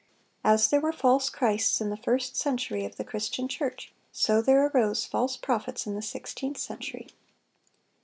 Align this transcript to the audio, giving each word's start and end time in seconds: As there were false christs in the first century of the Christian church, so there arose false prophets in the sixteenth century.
As 0.43 0.67
there 0.69 0.79
were 0.79 0.91
false 0.91 1.29
christs 1.29 1.79
in 1.79 1.91
the 1.91 1.95
first 1.95 2.35
century 2.35 2.85
of 2.85 2.95
the 2.95 3.03
Christian 3.03 3.47
church, 3.47 3.93
so 4.11 4.41
there 4.41 4.65
arose 4.65 5.05
false 5.05 5.37
prophets 5.37 5.85
in 5.85 5.93
the 5.93 6.01
sixteenth 6.01 6.57
century. 6.57 7.09